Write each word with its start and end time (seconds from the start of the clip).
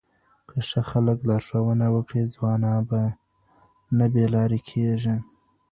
که 0.47 0.57
ښه 0.67 0.81
خلک 0.91 1.19
لارښوونه 1.29 1.85
وکړي، 1.95 2.23
ځوانان 2.35 2.79
به 2.89 3.01
نه 3.97 4.05
بې 4.13 4.25
لارې 4.33 4.59
کیږي. 4.69 5.15